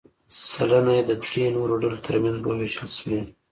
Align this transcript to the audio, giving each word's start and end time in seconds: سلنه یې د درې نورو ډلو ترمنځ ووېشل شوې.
سلنه 0.47 0.91
یې 0.97 1.03
د 1.09 1.11
درې 1.23 1.43
نورو 1.55 1.73
ډلو 1.81 1.97
ترمنځ 2.05 2.37
ووېشل 2.41 2.89
شوې. 2.97 3.21